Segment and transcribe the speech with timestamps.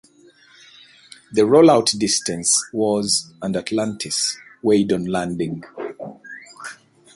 [1.31, 5.63] The rollout distance was and "Atlantis" weighed on landing.